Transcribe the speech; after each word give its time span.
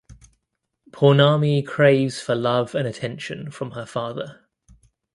Pournami 0.89 1.63
craves 1.63 2.19
for 2.19 2.33
love 2.33 2.73
and 2.73 2.87
attention 2.87 3.51
from 3.51 3.73
her 3.73 3.85
father. 3.85 4.47